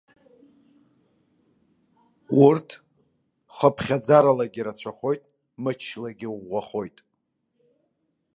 Урҭ 2.43 2.69
хыԥхьаӡаралагьы 3.55 4.59
ирацәахоит, 4.61 5.21
мычлагьы 5.63 6.27
иӷәӷәахоит. 6.31 6.97